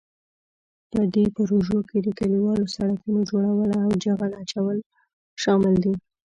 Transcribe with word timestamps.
په 0.91 1.01
دې 1.13 1.25
پروژو 1.37 1.77
کې 1.89 1.97
د 2.01 2.07
کلیوالي 2.19 2.67
سړکونو 2.75 3.19
جوړول 3.29 3.71
او 3.83 3.89
جغل 4.03 4.31
اچول 4.41 4.77
شامل 5.43 5.73
دي. 5.83 5.93